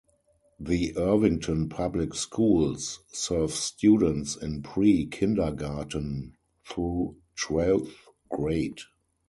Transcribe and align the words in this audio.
The 0.59 0.97
Irvington 0.97 1.69
Public 1.69 2.15
Schools 2.15 3.01
serve 3.11 3.51
students 3.51 4.35
in 4.35 4.63
pre-kindergarten 4.63 6.33
through 6.67 7.17
twelfth 7.35 8.07
grade. 8.27 8.79